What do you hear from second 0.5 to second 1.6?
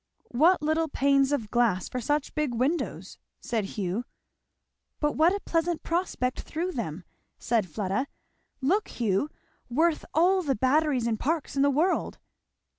little panes of